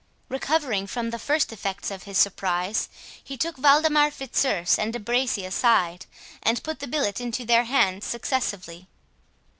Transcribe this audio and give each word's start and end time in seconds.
Recovering 0.29 0.87
from 0.87 1.11
the 1.11 1.19
first 1.19 1.53
effects 1.53 1.91
of 1.91 2.05
his 2.09 2.17
surprise, 2.17 2.89
he 3.23 3.37
took 3.37 3.55
Waldemar 3.59 4.09
Fitzurse 4.09 4.79
and 4.79 4.91
De 4.91 4.99
Bracy 4.99 5.45
aside, 5.45 6.07
and 6.41 6.63
put 6.63 6.79
the 6.79 6.87
billet 6.87 7.21
into 7.21 7.45
their 7.45 7.65
hands 7.65 8.07
successively. 8.07 8.87